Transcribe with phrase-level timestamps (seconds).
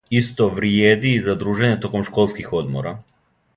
[0.19, 2.97] Исто вриједи и за дружење током школских одмора.